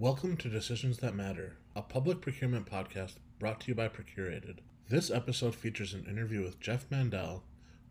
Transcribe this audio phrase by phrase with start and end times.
[0.00, 4.60] Welcome to Decisions That Matter, a public procurement podcast brought to you by Procurated.
[4.88, 7.42] This episode features an interview with Jeff Mandel,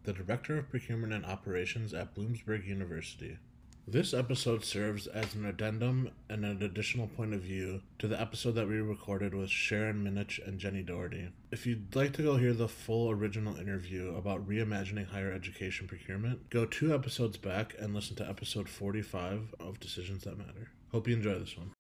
[0.06, 3.40] the Director of Procurement and Operations at Bloomsburg University.
[3.86, 8.54] This episode serves as an addendum and an additional point of view to the episode
[8.54, 11.28] that we recorded with Sharon Minnich and Jenny Doherty.
[11.52, 16.50] If you'd like to go hear the full original interview about reimagining higher education procurement,
[16.52, 20.72] go two episodes back and listen to episode 45 of Decisions That Matter.
[20.94, 21.72] Hope you enjoy this one.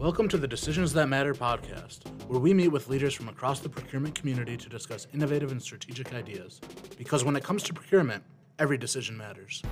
[0.00, 3.68] Welcome to the Decisions That Matter podcast, where we meet with leaders from across the
[3.68, 6.58] procurement community to discuss innovative and strategic ideas.
[6.96, 8.24] Because when it comes to procurement,
[8.58, 9.62] every decision matters.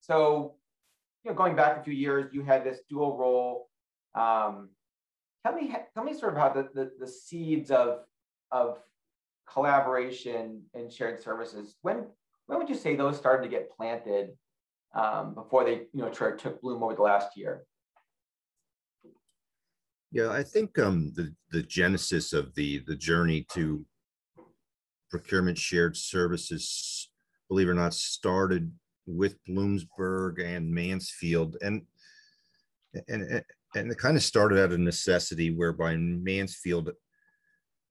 [0.00, 0.54] So,
[1.24, 3.68] you know, going back a few years, you had this dual role.
[4.14, 4.70] Um,
[5.44, 7.98] tell me, tell me sort of how the, the, the seeds of
[8.50, 8.78] of
[9.52, 11.76] collaboration and shared services.
[11.82, 12.06] When
[12.46, 14.30] when would you say those started to get planted
[14.94, 17.64] um, before they you know took bloom over the last year?
[20.10, 23.84] Yeah, I think um, the the genesis of the the journey to
[25.10, 27.10] procurement shared services,
[27.48, 28.72] believe it or not, started
[29.06, 31.82] with Bloomsburg and Mansfield, and
[33.08, 33.42] and
[33.74, 36.90] and it kind of started out of necessity, whereby Mansfield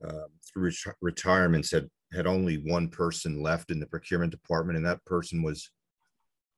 [0.02, 5.04] through ret- retirements had had only one person left in the procurement department, and that
[5.06, 5.70] person was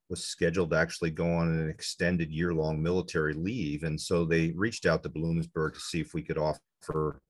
[0.09, 4.51] was scheduled to actually go on an extended year long military leave, and so they
[4.51, 7.21] reached out to Bloomsburg to see if we could offer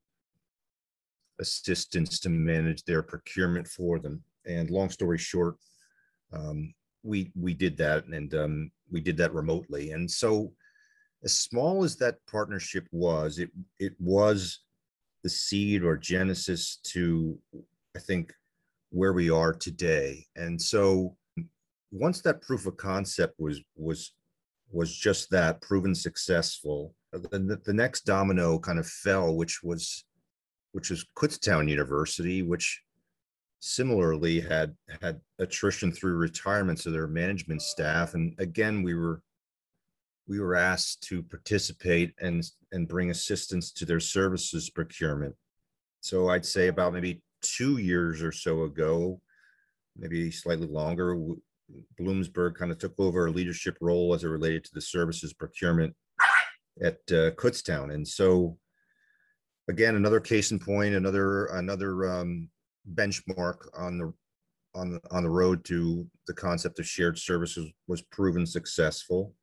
[1.40, 4.24] assistance to manage their procurement for them.
[4.46, 5.56] And long story short,
[6.32, 6.74] um,
[7.04, 9.92] we we did that, and um, we did that remotely.
[9.92, 10.54] And so,
[11.24, 14.60] as small as that partnership was, it it was
[15.24, 17.38] the seed or genesis to
[17.96, 18.34] i think
[18.92, 20.26] where we are today.
[20.36, 21.16] And so
[21.92, 24.14] once that proof of concept was was
[24.72, 30.06] was just that proven successful the, the next domino kind of fell which was
[30.74, 32.84] which was kutztown university which
[33.60, 38.14] similarly had had attrition through retirements of their management staff.
[38.14, 39.22] And again we were
[40.30, 45.36] we were asked to participate and and bring assistance to their services procurement.
[46.02, 49.20] So I'd say about maybe two years or so ago,
[49.98, 51.18] maybe slightly longer,
[52.00, 55.96] Bloomsburg kind of took over a leadership role as it related to the services procurement
[56.82, 57.94] at uh, Kutztown.
[57.94, 58.58] And so,
[59.68, 62.50] again, another case in point, another another um,
[62.94, 64.14] benchmark on the
[64.76, 69.34] on on the road to the concept of shared services was proven successful.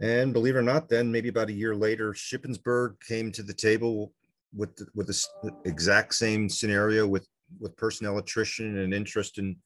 [0.00, 3.52] And believe it or not, then maybe about a year later, Shippensburg came to the
[3.52, 4.12] table
[4.54, 7.26] with the, with the exact same scenario with
[7.58, 9.56] with personnel attrition and interest in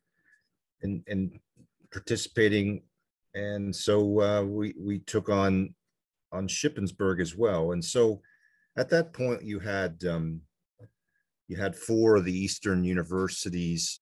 [0.82, 1.40] in, in
[1.92, 2.82] participating.
[3.34, 5.74] And so uh, we we took on
[6.32, 7.72] on Shippensburg as well.
[7.72, 8.20] And so
[8.76, 10.40] at that point, you had um,
[11.46, 14.00] you had four of the Eastern universities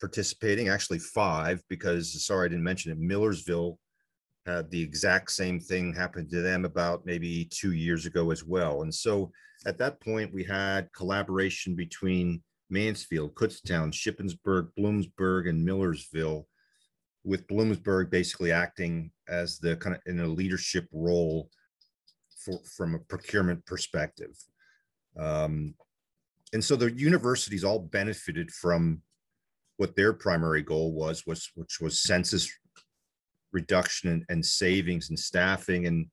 [0.00, 2.98] participating, actually five, because sorry I didn't mention it.
[2.98, 3.78] Millersville
[4.46, 8.82] had the exact same thing happen to them about maybe two years ago as well.
[8.82, 9.30] And so
[9.66, 16.46] at that point, we had collaboration between Mansfield, Kutztown, Shippensburg, Bloomsburg, and Millersville,
[17.24, 21.50] with Bloomsburg basically acting as the kind of in a leadership role
[22.42, 24.34] for, from a procurement perspective.
[25.18, 25.74] Um,
[26.52, 29.02] and so the universities all benefited from
[29.76, 32.50] what their primary goal was, was which was census
[33.52, 36.06] reduction and, savings and staffing and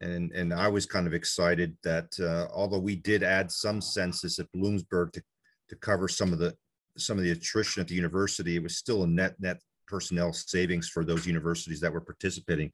[0.00, 4.38] and and I was kind of excited that uh, although we did add some census
[4.38, 5.22] at Bloomsburg to
[5.68, 6.54] to cover some of the
[6.96, 10.88] some of the attrition at the university, it was still a net net personnel savings
[10.88, 12.70] for those universities that were participating.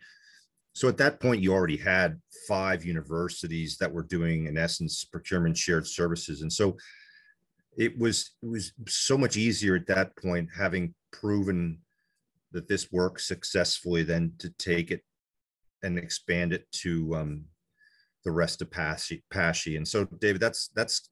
[0.75, 5.57] So at that point, you already had five universities that were doing, in essence, procurement
[5.57, 6.77] shared services, and so
[7.77, 11.79] it was it was so much easier at that point, having proven
[12.55, 15.03] that this works successfully, then to take it
[15.83, 17.45] and expand it to um,
[18.25, 19.77] the rest of Pashi, PASSHE.
[19.77, 21.11] And so, David, that's that's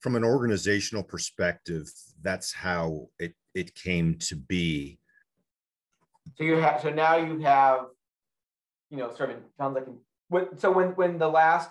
[0.00, 1.90] from an organizational perspective,
[2.20, 4.98] that's how it it came to be.
[6.36, 7.86] So you have so now you have,
[8.90, 9.86] you know, sort of sounds like
[10.28, 11.70] when, so when when the last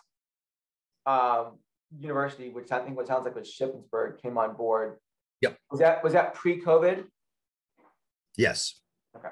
[1.05, 1.59] um,
[1.99, 4.97] university, which I think what sounds like was Shippensburg, came on board.
[5.41, 5.57] Yep.
[5.69, 7.03] Was that was that pre-COVID?
[8.37, 8.81] Yes.
[9.15, 9.27] Okay.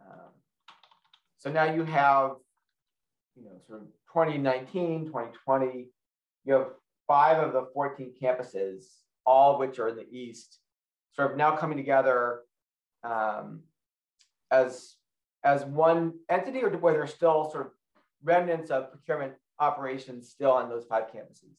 [0.00, 0.30] Um,
[1.38, 2.32] so now you have,
[3.36, 5.86] you know, sort of 2019, 2020,
[6.44, 6.68] you have
[7.06, 8.84] five of the 14 campuses,
[9.26, 10.58] all of which are in the East,
[11.12, 12.40] sort of now coming together
[13.02, 13.62] um,
[14.50, 14.94] as,
[15.44, 17.72] as one entity, or were there still sort of
[18.22, 21.54] remnants of procurement operations still on those five campuses?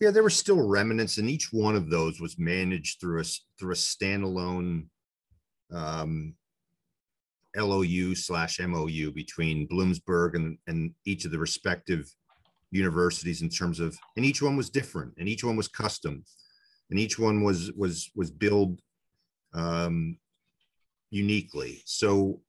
[0.00, 3.24] Yeah, there were still remnants, and each one of those was managed through a
[3.58, 4.86] through a standalone
[5.72, 6.34] um,
[7.56, 12.10] LOU slash MOU between Bloomsburg and, and each of the respective
[12.70, 16.24] universities in terms of, and each one was different, and each one was custom,
[16.90, 18.80] and each one was was was billed
[19.54, 20.18] um,
[21.10, 21.82] uniquely.
[21.86, 22.40] So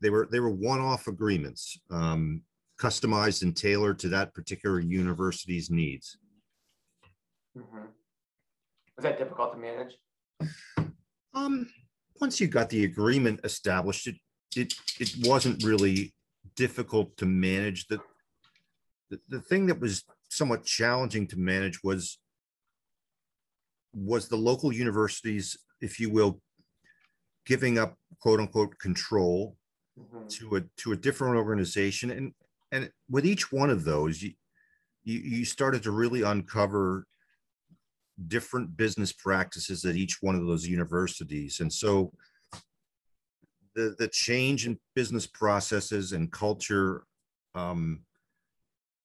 [0.00, 2.42] they were they were one-off agreements, um,
[2.80, 6.18] customized and tailored to that particular university's needs.
[7.56, 7.86] Mm-hmm.
[8.96, 9.96] Was that difficult to manage?
[11.34, 11.68] Um,
[12.20, 14.16] once you got the agreement established, it
[14.54, 16.14] it it wasn't really
[16.54, 17.86] difficult to manage.
[17.88, 18.00] The,
[19.10, 22.18] the the thing that was somewhat challenging to manage was
[23.94, 26.40] was the local universities, if you will,
[27.46, 29.56] giving up quote unquote control
[29.98, 30.28] Mhm.
[30.28, 32.34] to a to a different organization and
[32.70, 34.34] and with each one of those you
[35.04, 37.06] you, you started to really uncover
[38.28, 41.60] different business practices at each one of those universities.
[41.60, 42.12] And so
[43.74, 47.04] the the change in business processes and culture
[47.54, 48.00] um,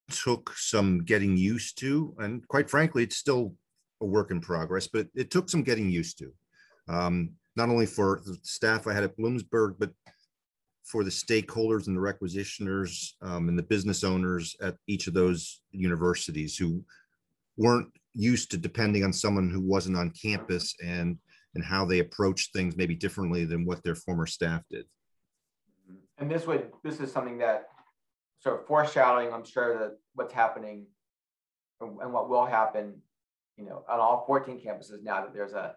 [0.10, 2.16] took some getting used to.
[2.20, 3.56] And quite frankly it's still
[4.02, 6.32] a work in progress but it took some getting used to.
[6.88, 9.92] Um, not only for the staff i had at bloomsburg but
[10.84, 15.62] for the stakeholders and the requisitioners um, and the business owners at each of those
[15.72, 16.84] universities who
[17.58, 21.18] weren't used to depending on someone who wasn't on campus and
[21.54, 24.86] and how they approached things maybe differently than what their former staff did.
[26.18, 27.66] And this would this is something that
[28.40, 30.88] sort of foreshadowing, I'm sure that what's happening
[31.80, 33.02] and what will happen,
[33.58, 35.76] you know, on all 14 campuses now that there's a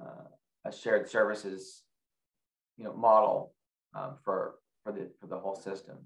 [0.00, 0.24] uh,
[0.66, 1.82] a shared services,
[2.76, 3.54] you know, model
[3.94, 5.98] um, for for the for the whole system.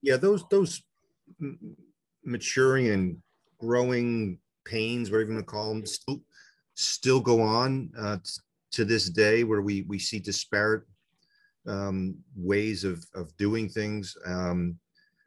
[0.00, 0.82] Yeah, those those
[2.24, 3.22] maturing and
[3.62, 6.20] growing pains, whatever you want to call them, still
[6.74, 8.18] still go on uh,
[8.72, 10.82] to this day, where we we see disparate
[11.66, 14.16] um, ways of of doing things.
[14.26, 14.78] Um,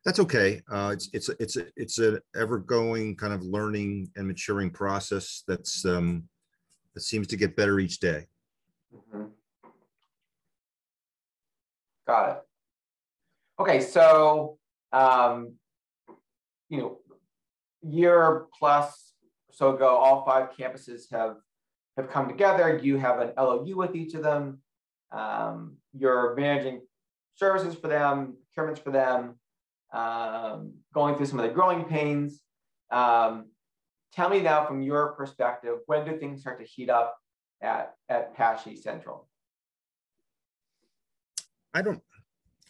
[0.03, 0.61] that's okay.
[0.69, 5.43] Uh, it's it's it's it's an ever going kind of learning and maturing process.
[5.47, 6.27] That's um,
[6.93, 8.27] that seems to get better each day.
[8.93, 9.29] Mhm.
[12.05, 12.41] Got it.
[13.59, 14.57] Okay, so
[14.91, 15.53] um,
[16.69, 16.97] you know,
[17.87, 19.13] year plus
[19.51, 21.37] so ago, all five campuses have
[21.95, 22.77] have come together.
[22.81, 24.59] You have an LOU with each of them.
[25.11, 26.81] Um, you're managing
[27.35, 29.35] services for them, procurements for them,
[29.93, 32.41] um, going through some of the growing pains.
[32.91, 33.45] Um,
[34.13, 37.15] tell me now, from your perspective, when do things start to heat up
[37.61, 39.29] at at PASSHE Central?
[41.73, 42.01] I don't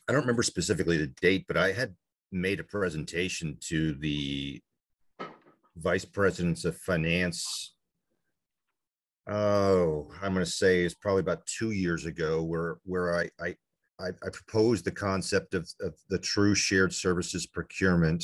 [0.07, 1.95] I don't remember specifically the date, but I had
[2.31, 4.61] made a presentation to the
[5.77, 7.73] vice presidents of finance.
[9.27, 13.55] Oh, I'm going to say it's probably about two years ago, where where I I
[13.99, 18.23] I, I proposed the concept of, of the true shared services procurement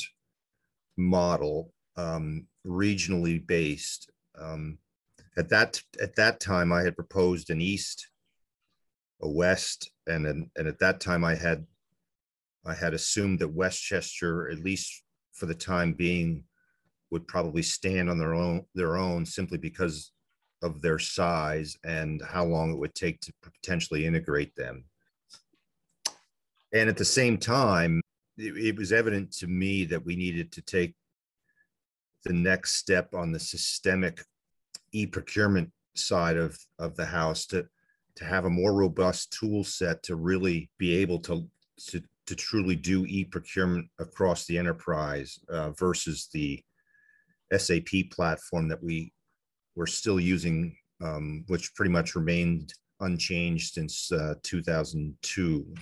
[0.96, 4.10] model, um, regionally based.
[4.38, 4.78] Um,
[5.36, 8.08] at that at that time, I had proposed an east,
[9.22, 11.66] a west, and an, and at that time, I had
[12.64, 16.44] I had assumed that West Chester, at least for the time being,
[17.12, 20.10] would probably stand on their own their own simply because
[20.62, 24.84] of their size and how long it would take to potentially integrate them.
[26.72, 28.00] And at the same time,
[28.38, 30.94] it, it was evident to me that we needed to take
[32.24, 34.24] the next step on the systemic
[34.92, 37.66] e-procurement side of, of the house to,
[38.14, 41.46] to have a more robust tool set to really be able to,
[41.88, 46.62] to, to truly do e-procurement across the enterprise uh, versus the
[47.58, 49.12] SAP platform that we
[49.76, 55.74] were still using, um, which pretty much remained unchanged since uh, 2002.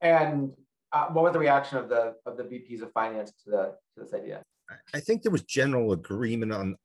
[0.00, 0.52] And
[0.92, 4.04] uh, what was the reaction of the of the VPs of finance to the to
[4.04, 4.42] this idea?
[4.70, 6.76] I- I think there was general agreement on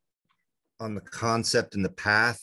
[0.80, 2.42] on the concept and the path.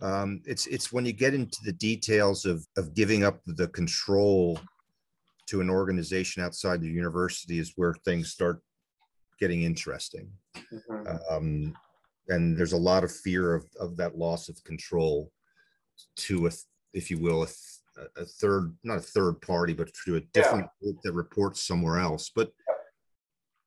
[0.00, 4.58] Um, it's it's when you get into the details of of giving up the control
[5.46, 8.60] to an organization outside the university is where things start
[9.38, 10.30] getting interesting.
[10.56, 11.32] Mhm.
[11.32, 11.76] Um,
[12.28, 15.32] and there's a lot of fear of of that loss of control
[16.16, 16.50] to a,
[16.92, 17.48] if you will, a,
[18.16, 22.30] a third, not a third party, but to a different group that reports somewhere else.
[22.34, 22.52] But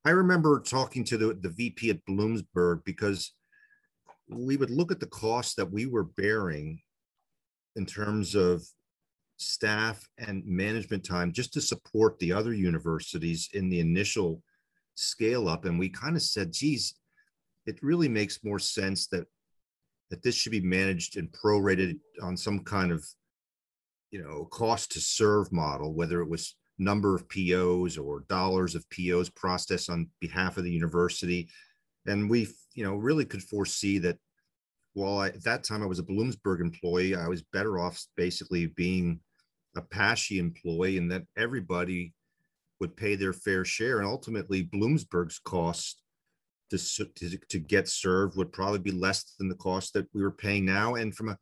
[0.05, 3.33] I remember talking to the, the VP at Bloomsburg because
[4.29, 6.81] we would look at the costs that we were bearing
[7.75, 8.63] in terms of
[9.37, 14.43] staff and management time just to support the other universities in the initial
[14.99, 15.65] scale up.
[15.65, 16.95] And we kind of said, geez,
[17.65, 19.25] it really makes more sense that
[20.09, 23.05] that this should be managed and prorated on some kind of
[24.11, 28.83] you know cost to serve model whether it was number of pos or dollars of
[28.89, 31.47] pos processed on behalf of the university
[32.07, 34.17] and we you know really could foresee that
[34.93, 38.65] while I, at that time i was a bloomsburg employee i was better off basically
[38.65, 39.19] being
[39.75, 42.13] a PASSHE employee and that everybody
[42.79, 46.01] would pay their fair share and ultimately bloomsburg's cost
[46.69, 50.31] to, to, to get served would probably be less than the cost that we were
[50.31, 50.95] paying now.
[50.95, 51.37] And from a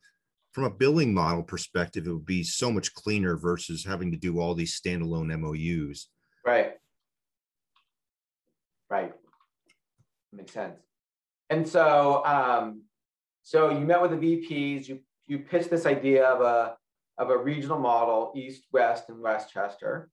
[0.54, 4.40] from a billing model perspective, it would be so much cleaner versus having to do
[4.40, 6.08] all these standalone MOUs.
[6.44, 6.72] Right.
[8.90, 9.14] Right.
[10.34, 10.80] Makes sense.
[11.52, 12.82] And so, um,
[13.44, 14.88] so you met with the VPs.
[14.88, 16.76] You you pitched this idea of a
[17.18, 20.10] of a regional model, East, West, and West Chester,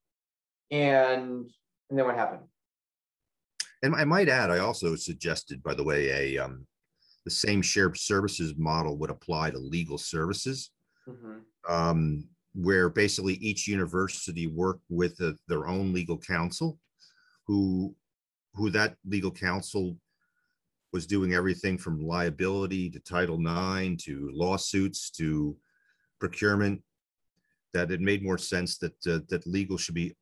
[0.70, 1.50] and
[1.90, 2.42] and then what happened?
[3.82, 6.66] And I might add, I also suggested, by the way, a um,
[7.24, 10.70] the same shared services model would apply to legal services,
[11.08, 11.38] mm-hmm.
[11.72, 16.78] um, where basically each university worked with a, their own legal counsel,
[17.46, 17.94] who
[18.54, 19.96] who that legal counsel
[20.92, 25.56] was doing everything from liability to Title IX to lawsuits to
[26.20, 26.82] procurement.
[27.72, 30.14] That it made more sense that uh, that legal should be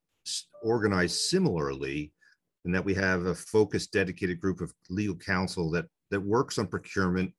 [0.62, 2.12] organized similarly
[2.64, 6.66] and that we have a focused, dedicated group of legal counsel that that works on
[6.66, 7.32] procurement,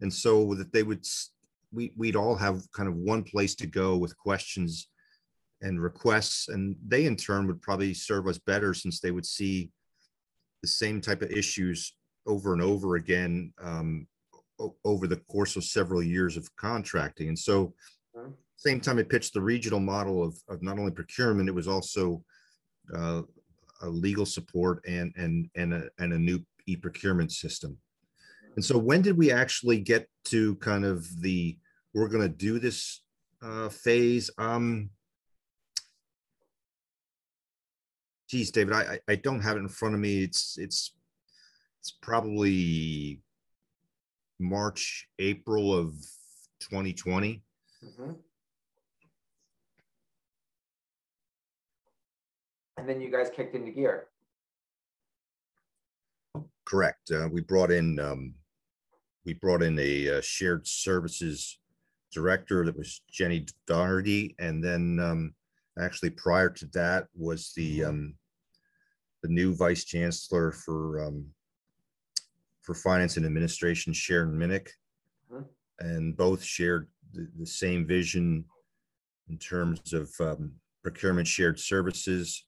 [0.00, 1.04] and so that they would
[1.72, 4.88] we we'd all have kind of one place to go with questions
[5.62, 9.70] and requests, and they in turn would probably serve us better since they would see
[10.62, 11.94] the same type of issues
[12.26, 14.06] over and over again um,
[14.84, 17.74] over the course of several years of contracting, and so.
[18.64, 22.22] Same time, it pitched the regional model of, of not only procurement, it was also
[22.94, 23.22] uh,
[23.82, 26.38] a legal support and and and a, and a new
[26.68, 27.76] e-procurement system.
[28.54, 31.58] And so when did we actually get to kind of the
[31.92, 33.02] we're going to do this
[33.42, 34.30] uh, phase?
[34.38, 34.90] Um,
[38.30, 40.22] geez, David, I I don't have it in front of me.
[40.22, 40.94] It's it's
[41.80, 43.22] it's probably
[44.38, 45.94] March, April of
[46.60, 47.42] 2020.
[47.84, 48.12] Mm-hmm.
[52.82, 54.08] And then you guys kicked into gear.
[56.64, 57.12] Correct.
[57.12, 58.34] Uh, we brought in um,
[59.24, 61.60] we brought in a uh, shared services
[62.12, 65.34] director that was Jenny Doherty, and then um,
[65.78, 68.14] actually prior to that was the um,
[69.22, 71.26] the new vice chancellor for um,
[72.62, 74.70] for finance and administration, Sharon Minnich,
[75.32, 75.44] mm-hmm.
[75.78, 78.44] and both shared the, the, same vision
[79.28, 80.50] in terms of um,
[80.82, 82.44] procurement shared services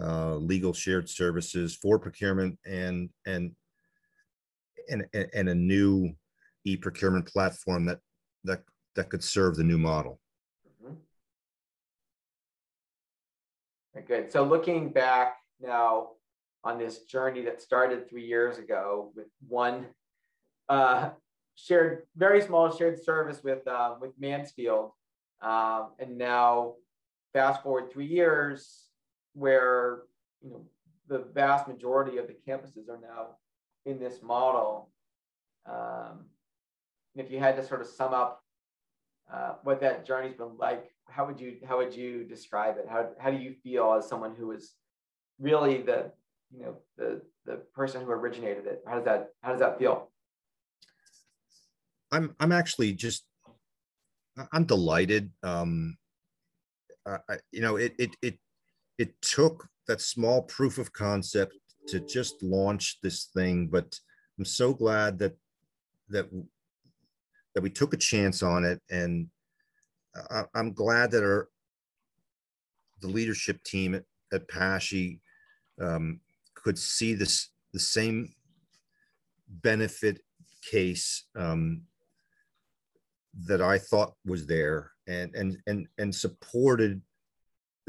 [0.00, 3.52] uh, legal shared services for procurement and and
[4.90, 6.10] and and a new
[6.64, 8.00] e-procurement platform that
[8.44, 8.62] that
[8.94, 10.20] that could serve the new model.
[10.82, 10.94] Mm-hmm.
[14.06, 14.32] Good.
[14.32, 16.10] So looking back now
[16.64, 19.86] on this journey that started three years ago with one
[20.68, 21.10] uh,
[21.54, 24.92] shared, very small shared service with uh, with Mansfield,
[25.42, 26.74] um, and now
[27.32, 28.87] fast forward three years,
[29.38, 30.02] where
[30.42, 30.64] you know
[31.08, 33.36] the vast majority of the campuses are now
[33.86, 34.90] in this model.
[35.66, 36.26] Um,
[37.14, 38.42] if you had to sort of sum up
[39.32, 42.86] uh, what that journey's been like, how would you how would you describe it?
[42.88, 44.74] How how do you feel as someone who is
[45.38, 46.10] really the
[46.54, 48.82] you know the the person who originated it?
[48.86, 50.10] How does that how does that feel?
[52.10, 53.24] I'm I'm actually just
[54.52, 55.30] I'm delighted.
[55.42, 55.96] Um,
[57.06, 58.38] I, you know, it it it
[58.98, 61.54] it took that small proof of concept
[61.86, 63.98] to just launch this thing but
[64.38, 65.34] i'm so glad that
[66.08, 66.28] that
[67.58, 68.80] that we took a chance on it.
[68.88, 69.26] And
[70.30, 71.48] I, am glad that our
[73.00, 75.18] the leadership team at, at PASSHE
[75.80, 76.20] um,
[76.54, 78.32] could see this the same
[79.48, 80.20] benefit
[80.62, 81.82] case um,
[83.46, 87.02] that I thought was there and and and and supported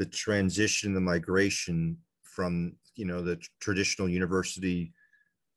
[0.00, 4.94] the transition, the migration from you know the traditional university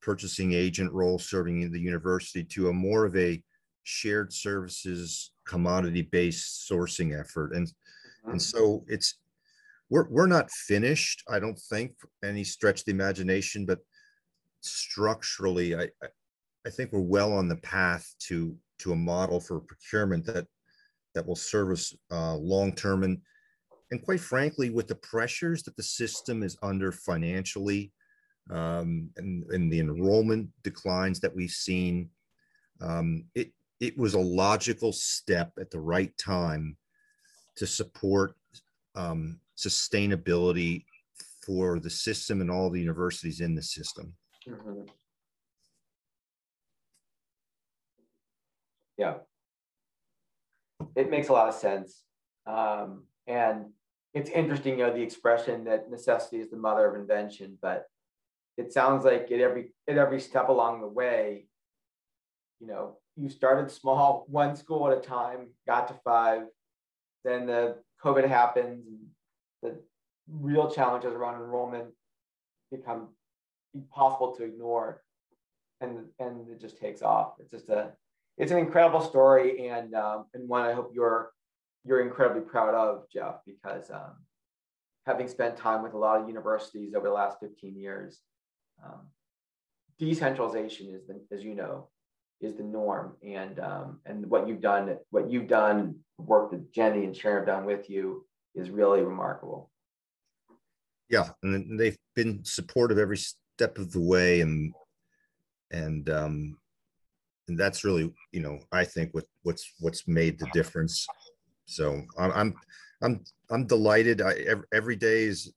[0.01, 3.41] purchasing agent role serving in the university to a more of a
[3.83, 7.55] shared services commodity-based sourcing effort.
[7.55, 7.71] And,
[8.25, 9.17] and so it's,
[9.89, 13.79] we're, we're not finished, I don't think, any stretch of the imagination, but
[14.59, 15.88] structurally, I,
[16.65, 20.47] I, think we're well on the path to, to a model for procurement that,
[21.15, 23.19] that will serve us uh, long-term and,
[23.93, 27.91] and quite frankly, with the pressures that the system is under financially,
[28.50, 32.09] um, and, and the enrollment declines that we've seen,
[32.81, 36.75] um, it, it was a logical step at the right time
[37.55, 38.35] to support
[38.95, 40.85] um, sustainability
[41.45, 44.12] for the system and all the universities in the system.
[44.47, 44.89] Mhm.
[48.97, 49.17] Yeah.
[50.95, 52.01] It makes a lot of sense.
[52.47, 53.67] Um, and
[54.13, 57.86] it's interesting, you know, the expression that necessity is the mother of invention, but
[58.58, 61.48] it sounds like at every at every step along the way,
[62.60, 66.43] you know, you started small, one school at a time, got to five,
[67.24, 69.00] then the COVID happens and
[69.62, 69.79] the
[70.29, 71.88] real challenges around enrollment
[72.72, 73.10] become
[73.74, 75.01] impossible to ignore
[75.82, 77.34] and and it just takes off.
[77.39, 77.93] It's just a
[78.38, 81.32] it's an incredible story and um, and one i hope you're
[81.85, 84.15] you're incredibly proud of jeff because um,
[85.05, 88.21] having spent time with a lot of universities over the last 15 years
[88.83, 89.07] um,
[89.99, 91.89] decentralization is the as you know
[92.41, 97.05] is the norm and um, and what you've done what you've done work that jenny
[97.05, 98.25] and sharon have done with you
[98.55, 99.71] is really remarkable
[101.09, 104.73] Yeah, and they've been supportive every step of the way and
[105.71, 106.57] and um
[107.47, 111.05] and that's really, you know, I think what what's what's made the difference.
[111.65, 112.53] So I'm I'm
[113.01, 114.22] I'm I'm delighted.
[114.22, 114.36] I
[114.72, 115.53] every, day is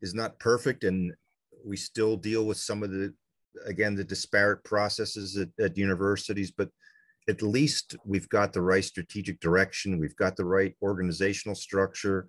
[0.00, 1.12] is not perfect and
[1.64, 3.12] we still deal with some of the
[3.66, 6.68] again the disparate processes at, at universities, but
[7.28, 12.28] at least we've got the right strategic direction, we've got the right organizational structure,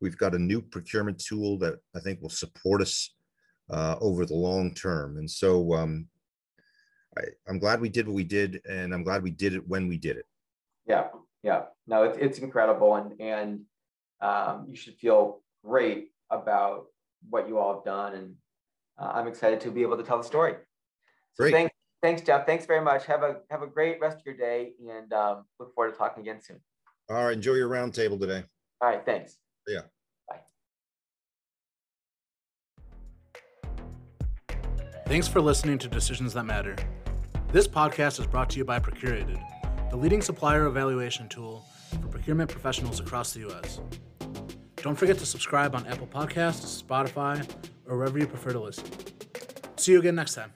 [0.00, 3.14] we've got a new procurement tool that I think will support us
[3.70, 5.18] uh, over the long term.
[5.18, 6.06] And so um,
[7.18, 9.88] I, I'm glad we did what we did, and I'm glad we did it when
[9.88, 10.26] we did it.
[10.86, 11.08] Yeah,
[11.46, 11.62] yeah.
[11.86, 13.60] No, it's it's incredible, and and
[14.20, 16.86] um, you should feel great about
[17.30, 18.34] what you all have done, and
[19.00, 20.54] uh, I'm excited to be able to tell the story.
[21.34, 21.52] So Great.
[21.52, 22.46] thanks, thanks, Jeff.
[22.46, 23.06] Thanks very much.
[23.06, 26.24] Have a have a great rest of your day, and um, look forward to talking
[26.24, 26.58] again soon.
[27.08, 28.42] All right, enjoy your roundtable today.
[28.80, 29.38] All right, thanks.
[29.68, 29.82] Yeah.
[30.28, 30.40] Bye.
[35.06, 36.74] Thanks for listening to Decisions That Matter.
[37.52, 39.38] This podcast is brought to you by Procurated,
[39.90, 41.64] the leading supplier evaluation tool
[42.00, 43.80] for procurement professionals across the U.S.
[44.76, 47.48] Don't forget to subscribe on Apple Podcasts, Spotify,
[47.86, 48.84] or wherever you prefer to listen.
[49.76, 50.52] See you again next time.